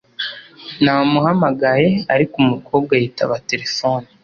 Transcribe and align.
Namuhamagaye, 0.83 1.89
ariko 2.13 2.33
umukobwa 2.43 2.93
yitaba 3.01 3.35
terefone. 3.49 4.07